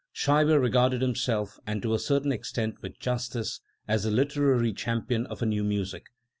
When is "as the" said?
3.87-4.09